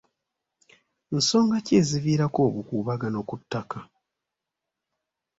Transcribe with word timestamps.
Nsonga 1.17 1.57
ki 1.65 1.73
eziviirako 1.81 2.39
obukuubagano 2.47 3.19
ku 3.29 3.35
ttaka? 3.41 3.79